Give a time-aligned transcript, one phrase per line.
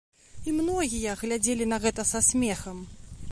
[0.51, 2.83] І многія глядзелі на гэта са смехам.